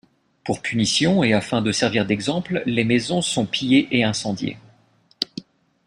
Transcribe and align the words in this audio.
Pour 0.43 0.63
punition 0.63 1.23
et 1.23 1.31
afin 1.31 1.61
de 1.61 1.71
servir 1.71 2.07
d’exemple 2.07 2.63
les 2.65 2.83
maisons 2.83 3.21
sont 3.21 3.45
pillées 3.45 3.87
et 3.91 4.03
incendiées. 4.03 4.57